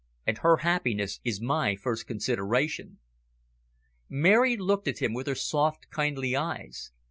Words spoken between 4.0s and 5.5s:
Mary looked at him with her